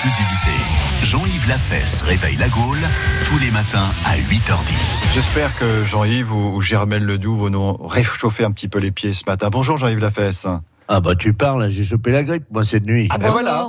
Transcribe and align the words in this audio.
exclusivité. 0.00 0.50
Jean-Yves 1.02 1.48
Lafesse 1.48 2.00
réveille 2.00 2.36
la 2.36 2.48
Gaule 2.48 2.78
tous 3.26 3.38
les 3.38 3.50
matins 3.50 3.90
à 4.06 4.16
8h10. 4.16 5.04
J'espère 5.12 5.54
que 5.58 5.84
Jean-Yves 5.84 6.32
ou, 6.32 6.56
ou 6.56 6.60
Germaine 6.62 7.04
Ledoux 7.04 7.36
vont 7.36 7.50
nous 7.50 7.76
réchauffer 7.86 8.44
un 8.44 8.50
petit 8.50 8.68
peu 8.68 8.78
les 8.78 8.92
pieds 8.92 9.12
ce 9.12 9.24
matin. 9.26 9.50
Bonjour 9.50 9.76
Jean-Yves 9.76 9.98
Lafesse. 9.98 10.46
Ah 10.88 11.00
bah 11.00 11.14
tu 11.16 11.34
parles, 11.34 11.68
j'ai 11.68 11.84
chopé 11.84 12.12
la 12.12 12.22
grippe, 12.22 12.44
moi 12.50 12.64
cette 12.64 12.86
nuit. 12.86 13.08
Ah 13.10 13.18
ben 13.18 13.30
voilà. 13.30 13.68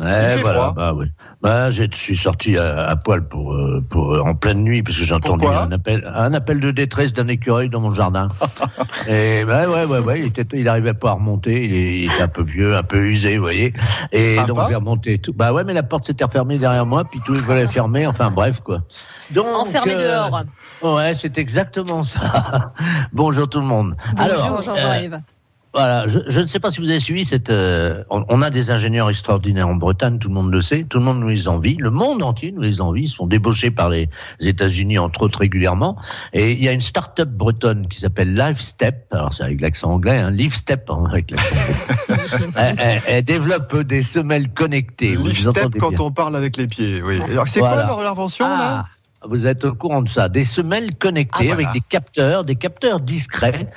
Ouais, 0.00 0.36
fait 0.36 0.42
voilà, 0.42 0.58
froid. 0.60 0.72
bah 0.74 0.94
oui. 0.94 1.06
Bah, 1.42 1.70
je 1.70 1.84
suis 1.92 2.16
sorti 2.16 2.56
à, 2.56 2.86
à 2.88 2.96
poil 2.96 3.26
pour, 3.28 3.52
euh, 3.52 3.84
pour 3.90 4.14
euh, 4.14 4.20
en 4.20 4.34
pleine 4.34 4.62
nuit 4.62 4.82
parce 4.82 4.96
que 4.96 5.04
j'ai 5.04 5.12
entendu 5.12 5.44
un 5.46 5.70
appel, 5.72 6.02
un 6.14 6.32
appel 6.32 6.60
de 6.60 6.70
détresse 6.70 7.12
d'un 7.12 7.28
écureuil 7.28 7.68
dans 7.68 7.80
mon 7.80 7.92
jardin. 7.92 8.28
et 9.08 9.44
bah, 9.44 9.68
ouais, 9.68 9.84
ouais, 9.84 9.98
ouais, 9.98 10.20
il 10.20 10.26
était, 10.26 10.46
il 10.58 10.66
arrivait 10.68 10.94
pas 10.94 11.10
à 11.10 11.14
remonter, 11.14 11.64
il, 11.64 11.74
est- 11.74 11.98
il 12.00 12.04
était 12.12 12.22
un 12.22 12.28
peu 12.28 12.42
vieux, 12.42 12.74
un 12.76 12.82
peu 12.84 13.04
usé, 13.04 13.36
vous 13.36 13.42
voyez. 13.42 13.74
Et 14.12 14.36
Sympa. 14.36 14.46
donc 14.46 14.68
j'ai 14.68 14.74
remonté 14.76 15.18
tout. 15.18 15.32
Bah 15.34 15.52
ouais, 15.52 15.64
mais 15.64 15.74
la 15.74 15.82
porte 15.82 16.04
s'était 16.04 16.24
refermée 16.24 16.58
derrière 16.58 16.86
moi, 16.86 17.04
puis 17.04 17.20
tout 17.26 17.34
il 17.34 17.40
fallait 17.42 17.66
fermer. 17.68 18.06
Enfin 18.06 18.30
bref 18.30 18.60
quoi. 18.60 18.78
Donc 19.32 19.46
Enfermé 19.46 19.94
euh, 19.96 20.28
dehors. 20.28 20.44
Ouais, 20.96 21.12
c'est 21.14 21.36
exactement 21.38 22.02
ça. 22.02 22.72
Bonjour 23.12 23.48
tout 23.48 23.60
le 23.60 23.66
monde. 23.66 23.96
Bonjour 24.16 24.58
euh, 24.70 24.76
Jean-Yves. 24.76 25.20
Voilà, 25.74 26.06
je, 26.06 26.18
je 26.26 26.40
ne 26.40 26.46
sais 26.46 26.60
pas 26.60 26.70
si 26.70 26.80
vous 26.80 26.90
avez 26.90 27.00
suivi 27.00 27.24
cette. 27.24 27.48
euh, 27.48 28.04
on, 28.10 28.24
on 28.28 28.42
a 28.42 28.50
des 28.50 28.70
ingénieurs 28.70 29.08
extraordinaires 29.08 29.68
en 29.68 29.74
Bretagne, 29.74 30.18
tout 30.18 30.28
le 30.28 30.34
monde 30.34 30.52
le 30.52 30.60
sait, 30.60 30.84
tout 30.88 30.98
le 30.98 31.04
monde 31.04 31.20
nous 31.20 31.28
les 31.28 31.48
envie, 31.48 31.76
le 31.76 31.90
monde 31.90 32.22
entier 32.22 32.52
nous 32.52 32.60
les 32.60 32.80
envie, 32.82 33.04
ils 33.04 33.08
sont 33.08 33.26
débauchés 33.26 33.70
par 33.70 33.88
les 33.88 34.08
États-Unis 34.40 34.98
entre 34.98 35.22
autres 35.22 35.38
régulièrement. 35.38 35.96
Et 36.34 36.52
il 36.52 36.62
y 36.62 36.68
a 36.68 36.72
une 36.72 36.80
start-up 36.82 37.28
bretonne 37.30 37.88
qui 37.88 38.00
s'appelle 38.00 38.34
LiveStep, 38.34 39.06
alors 39.12 39.32
c'est 39.32 39.44
avec 39.44 39.60
l'accent 39.62 39.92
anglais, 39.92 40.18
hein, 40.18 40.30
LiveStep 40.30 40.90
hein, 40.90 41.04
avec 41.10 41.30
l'accent 41.30 41.54
anglais. 41.56 42.50
elle, 42.56 42.74
elle- 42.78 43.02
elle 43.08 43.24
développe 43.24 43.76
des 43.82 44.02
semelles 44.02 44.50
connectées. 44.50 45.16
vous 45.16 45.28
Lift 45.28 45.36
vous 45.44 45.50
step 45.52 45.56
entendez 45.64 45.78
quand 45.78 46.00
on 46.00 46.10
parle 46.10 46.36
avec 46.36 46.56
les 46.58 46.66
pieds. 46.66 47.02
Oui. 47.02 47.20
Alors 47.22 47.48
c'est 47.48 47.60
Voilà. 47.60 47.86
quoi 47.86 48.02
leur 48.02 48.10
invention 48.12 48.46
là? 48.46 48.84
Ah, 49.22 49.26
vous 49.28 49.46
êtes 49.46 49.64
au 49.64 49.74
courant 49.74 50.02
de 50.02 50.08
ça. 50.08 50.28
Des 50.28 50.44
semelles 50.44 50.96
connectées 50.96 51.50
Ah, 51.50 51.54
voilà. 51.54 51.68
avec 51.70 51.72
des 51.72 51.86
capteurs, 51.88 52.44
des 52.44 52.56
capteurs 52.56 53.00
discrets 53.00 53.70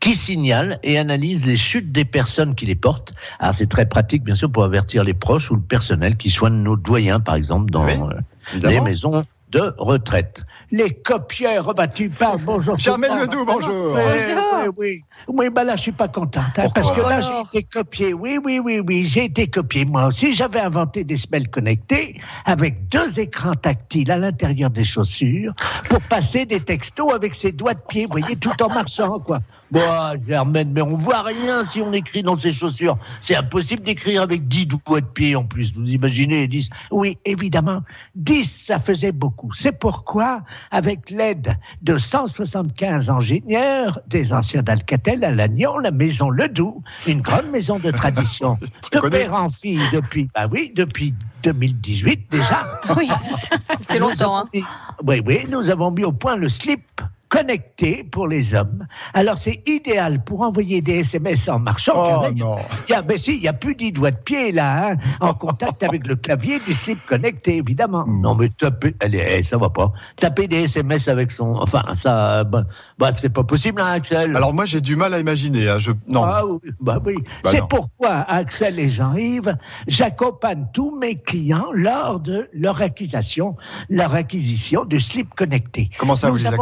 qui 0.00 0.14
signalent 0.14 0.78
et 0.82 0.98
analysent 0.98 1.46
les 1.46 1.56
chutes 1.56 1.92
des 1.92 2.04
personnes 2.04 2.54
qui 2.54 2.66
les 2.66 2.74
portent. 2.74 3.14
Alors 3.38 3.54
c'est 3.54 3.68
très 3.68 3.86
pratique 3.86 4.24
bien 4.24 4.34
sûr 4.34 4.50
pour 4.50 4.64
avertir 4.64 5.04
les 5.04 5.14
proches 5.14 5.50
ou 5.50 5.54
le 5.54 5.60
personnel 5.60 6.16
qui 6.16 6.30
soignent 6.30 6.62
nos 6.62 6.76
doyens 6.76 7.20
par 7.20 7.34
exemple 7.34 7.70
dans 7.70 7.84
Oui, 7.84 7.92
euh, 7.92 8.68
les 8.68 8.80
maisons 8.80 9.24
de 9.50 9.74
retraite. 9.78 10.44
Les 10.72 10.90
copières 10.90 11.64
rebattues 11.64 12.10
par 12.10 12.38
bonjour. 12.38 12.78
Germaine 12.78 13.18
Ledoux, 13.18 13.44
bonjour. 13.44 13.94
Oui, 13.94 14.00
Bonjour. 14.28 14.44
oui, 14.54 14.68
oui. 14.78 15.02
Oui, 15.26 15.50
bah 15.50 15.64
là, 15.64 15.74
je 15.74 15.82
suis 15.82 15.92
pas 15.92 16.06
contente. 16.06 16.44
hein, 16.56 16.68
parce 16.74 16.92
que 16.92 17.00
là, 17.00 17.20
j'ai 17.20 17.58
été 17.58 17.68
copié. 17.68 18.14
Oui, 18.14 18.38
oui, 18.44 18.60
oui, 18.62 18.80
oui, 18.86 19.06
j'ai 19.06 19.24
été 19.24 19.48
copié. 19.48 19.84
Moi 19.84 20.06
aussi, 20.06 20.32
j'avais 20.32 20.60
inventé 20.60 21.02
des 21.02 21.16
semelles 21.16 21.48
connectées 21.48 22.20
avec 22.44 22.88
deux 22.88 23.18
écrans 23.18 23.54
tactiles 23.54 24.10
à 24.12 24.16
l'intérieur 24.16 24.70
des 24.70 24.84
chaussures 24.84 25.52
pour 25.88 26.00
passer 26.02 26.46
des 26.46 26.60
textos 26.60 27.12
avec 27.12 27.34
ses 27.34 27.50
doigts 27.50 27.74
de 27.74 27.80
pied, 27.88 28.04
vous 28.04 28.18
voyez, 28.18 28.36
tout 28.36 28.62
en 28.62 28.68
marchant, 28.68 29.18
quoi. 29.18 29.40
Bon, 29.72 29.80
Germaine, 30.26 30.72
mais 30.72 30.82
on 30.82 30.96
voit 30.96 31.22
rien 31.22 31.64
si 31.64 31.80
on 31.80 31.92
écrit 31.92 32.24
dans 32.24 32.34
ses 32.34 32.52
chaussures. 32.52 32.98
C'est 33.20 33.36
impossible 33.36 33.82
d'écrire 33.84 34.22
avec 34.22 34.48
dix 34.48 34.66
doigts 34.66 35.00
de 35.00 35.06
pied 35.06 35.36
en 35.36 35.44
plus. 35.44 35.72
Vous 35.76 35.92
imaginez, 35.92 36.48
10 36.48 36.70
Oui, 36.90 37.18
évidemment. 37.24 37.82
10, 38.16 38.64
ça 38.66 38.80
faisait 38.80 39.12
beaucoup. 39.12 39.52
C'est 39.52 39.70
pourquoi, 39.70 40.40
avec 40.70 41.10
l'aide 41.10 41.56
de 41.82 41.98
175 41.98 43.10
ingénieurs, 43.10 43.98
des 44.06 44.32
anciens 44.32 44.62
d'Alcatel 44.62 45.24
à 45.24 45.30
Lannion, 45.30 45.78
la 45.78 45.90
maison 45.90 46.30
Ledoux, 46.30 46.82
une 47.06 47.20
grande 47.20 47.50
maison 47.50 47.78
de 47.78 47.90
tradition, 47.90 48.58
de 48.92 49.00
père 49.08 49.34
en 49.34 49.50
fille 49.50 49.80
depuis, 49.92 50.28
bah 50.34 50.46
oui, 50.50 50.72
depuis 50.74 51.14
2018 51.42 52.30
déjà. 52.30 52.62
Oui, 52.96 53.08
c'est 53.88 53.98
longtemps. 53.98 54.38
Hein. 54.38 54.48
Et- 54.52 54.62
Oui, 55.06 55.22
oui, 55.26 55.46
nous 55.48 55.70
avons 55.70 55.90
mis 55.90 56.04
au 56.04 56.12
point 56.12 56.36
le 56.36 56.48
slip 56.48 56.82
connecté 57.30 58.04
pour 58.10 58.26
les 58.28 58.54
hommes. 58.54 58.86
Alors 59.14 59.38
c'est 59.38 59.62
idéal 59.66 60.22
pour 60.24 60.42
envoyer 60.42 60.82
des 60.82 60.98
SMS 60.98 61.48
en 61.48 61.58
marchant. 61.60 61.92
Oh 61.96 62.22
là, 62.24 62.30
non. 62.36 62.56
il 62.88 62.92
y 62.92 62.94
a, 62.94 63.02
ben 63.02 63.16
si, 63.16 63.36
il 63.36 63.42
y 63.42 63.48
a 63.48 63.52
plus 63.52 63.74
dix 63.74 63.92
doigts 63.92 64.10
de 64.10 64.16
pied 64.16 64.52
là, 64.52 64.90
hein, 64.90 64.96
en 65.20 65.32
contact 65.32 65.82
avec 65.82 66.06
le 66.06 66.16
clavier 66.16 66.58
du 66.66 66.74
slip 66.74 66.98
connecté, 67.06 67.56
évidemment. 67.56 68.04
Mm. 68.06 68.20
Non 68.20 68.34
mais 68.34 68.48
taper, 68.50 68.94
allez, 69.00 69.24
eh, 69.38 69.42
ça 69.42 69.56
va 69.56 69.70
pas. 69.70 69.92
Taper 70.16 70.48
des 70.48 70.64
SMS 70.64 71.08
avec 71.08 71.30
son, 71.30 71.54
enfin 71.54 71.84
ça, 71.94 72.44
ben, 72.44 72.66
bref, 72.98 73.16
c'est 73.18 73.28
pas 73.30 73.44
possible, 73.44 73.80
hein, 73.80 73.92
Axel. 73.92 74.36
Alors 74.36 74.52
moi 74.52 74.66
j'ai 74.66 74.80
du 74.80 74.96
mal 74.96 75.14
à 75.14 75.20
imaginer. 75.20 75.68
hein, 75.68 75.78
Je... 75.78 75.92
Non. 76.08 76.24
Ah 76.24 76.42
oui, 76.44 76.58
bah 76.80 76.98
oui. 77.06 77.14
Bah 77.44 77.50
c'est 77.52 77.62
pourquoi, 77.68 78.10
Axel 78.28 78.78
et 78.80 78.90
Jean-Yves, 78.90 79.56
j'accompagne 79.86 80.66
tous 80.72 80.96
mes 80.98 81.14
clients 81.14 81.68
lors 81.72 82.18
de 82.18 82.48
leur 82.52 82.82
acquisition, 82.82 83.56
leur 83.88 84.14
acquisition 84.16 84.84
de 84.84 84.98
slip 84.98 85.32
connecté. 85.34 85.90
Comment 85.98 86.16
ça 86.16 86.26
Nous 86.28 86.34
vous 86.34 86.40
les 86.40 86.46
avons- 86.46 86.56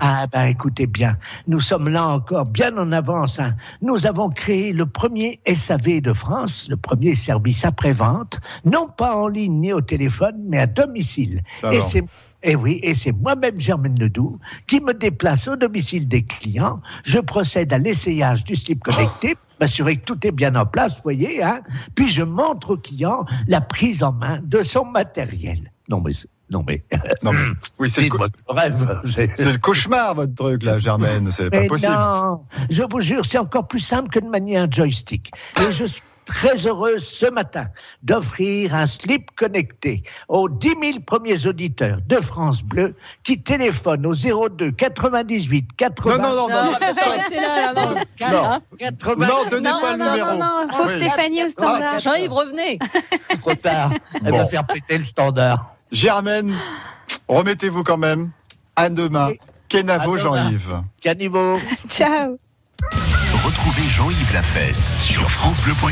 Ah 0.00 0.26
ben 0.32 0.46
écoutez 0.46 0.86
bien, 0.86 1.16
nous 1.46 1.60
sommes 1.60 1.88
là 1.88 2.06
encore 2.08 2.46
bien 2.46 2.76
en 2.76 2.92
avance. 2.92 3.38
hein. 3.38 3.54
Nous 3.80 4.06
avons 4.06 4.28
créé 4.30 4.72
le 4.72 4.86
premier 4.86 5.40
SAV 5.46 6.00
de 6.00 6.12
France, 6.12 6.66
le 6.68 6.76
premier 6.76 7.14
service 7.14 7.64
après-vente, 7.64 8.40
non 8.64 8.88
pas 8.88 9.16
en 9.16 9.28
ligne 9.28 9.60
ni 9.60 9.72
au 9.72 9.80
téléphone, 9.80 10.36
mais 10.48 10.58
à 10.58 10.66
domicile. 10.66 11.42
Et 11.72 11.78
c'est 11.80 12.04
et 12.44 12.56
oui, 12.56 12.80
et 12.82 12.94
c'est 12.96 13.12
moi-même, 13.12 13.60
Germaine 13.60 13.96
Ledoux, 13.96 14.36
qui 14.66 14.80
me 14.80 14.92
déplace 14.92 15.46
au 15.46 15.54
domicile 15.54 16.08
des 16.08 16.24
clients. 16.24 16.80
Je 17.04 17.20
procède 17.20 17.72
à 17.72 17.78
l'essayage 17.78 18.42
du 18.42 18.56
slip 18.56 18.82
connecté, 18.82 19.36
m'assurer 19.60 19.96
que 19.96 20.04
tout 20.04 20.26
est 20.26 20.32
bien 20.32 20.56
en 20.56 20.66
place, 20.66 20.96
vous 20.96 21.02
voyez, 21.04 21.40
hein. 21.40 21.60
Puis 21.94 22.08
je 22.08 22.24
montre 22.24 22.70
au 22.70 22.76
client 22.76 23.24
la 23.46 23.60
prise 23.60 24.02
en 24.02 24.12
main 24.12 24.40
de 24.42 24.60
son 24.62 24.84
matériel. 24.84 25.70
Non 25.88 26.00
mais, 26.00 26.10
non 26.52 26.64
mais, 26.66 26.84
Non, 27.22 27.32
mais- 27.32 27.40
Oui, 27.78 27.90
c'est 27.90 28.02
le, 28.02 28.08
co- 28.08 28.18
rêve. 28.48 29.00
c'est 29.04 29.44
le 29.44 29.58
cauchemar 29.58 30.14
votre 30.14 30.34
truc 30.34 30.62
là, 30.64 30.78
Germaine. 30.78 31.30
C'est 31.32 31.50
pas 31.50 31.60
mais 31.60 31.66
possible. 31.66 31.92
non, 31.92 32.42
je 32.70 32.82
vous 32.88 33.00
jure, 33.00 33.24
c'est 33.24 33.38
encore 33.38 33.66
plus 33.66 33.80
simple 33.80 34.10
que 34.10 34.18
de 34.20 34.28
manier 34.28 34.56
un 34.58 34.70
joystick. 34.70 35.30
Et 35.60 35.72
je 35.72 35.84
suis 35.84 36.02
très 36.24 36.54
heureux 36.68 36.98
ce 36.98 37.26
matin 37.26 37.66
d'offrir 38.04 38.76
un 38.76 38.86
slip 38.86 39.30
connecté 39.36 40.04
aux 40.28 40.48
10 40.48 40.68
000 40.68 41.00
premiers 41.04 41.48
auditeurs 41.48 41.98
de 42.06 42.16
France 42.20 42.62
Bleu 42.62 42.94
qui 43.24 43.42
téléphonent 43.42 44.06
au 44.06 44.14
02 44.14 44.70
98 44.70 45.68
80 45.76 46.18
Non, 46.18 46.22
non, 46.22 46.34
non, 46.36 46.48
Non, 46.48 46.64
non. 46.66 46.72
là, 46.72 47.72
là, 47.72 47.72
non. 47.74 47.94
Non. 48.30 48.60
80 48.78 49.26
Non, 49.26 49.34
donnez 49.50 49.68
Non, 49.68 49.80
pas 49.80 49.92
le 49.92 49.98
non, 49.98 50.10
numéro. 50.12 50.30
non, 50.32 50.38
non, 50.38 50.68
Faut 50.72 50.84
Oui. 50.84 50.90
Stéphanie 51.00 51.42
au 51.44 51.48
standard. 51.48 51.98
Jean-Yves, 51.98 52.32
revenez. 52.32 52.78
trop 53.40 53.54
tard. 53.54 53.90
Elle 54.24 54.30
Bon. 54.30 54.38
va 54.38 54.46
faire 54.46 54.64
péter 54.64 54.98
le 54.98 55.04
standard. 55.04 55.71
Germaine, 55.92 56.54
remettez-vous 57.28 57.84
quand 57.84 57.98
même. 57.98 58.30
À 58.76 58.88
demain. 58.88 59.32
Kenavo. 59.68 60.16
Jean-Yves. 60.16 60.82
Caniveau. 61.02 61.58
Ciao. 61.88 62.38
Retrouvez 63.44 63.88
Jean-Yves 63.88 64.32
Lafesse 64.32 64.92
sur 64.98 65.30
FranceBleu.fr. 65.30 65.88